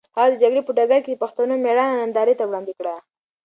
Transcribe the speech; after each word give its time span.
هغه 0.15 0.27
د 0.31 0.35
جګړې 0.41 0.61
په 0.67 0.71
ډګر 0.77 0.99
کې 1.05 1.11
د 1.13 1.17
پښتنو 1.23 1.53
مېړانه 1.63 1.93
نندارې 2.01 2.33
ته 2.39 2.43
وړاندې 2.45 2.73
کړه. 2.79 2.95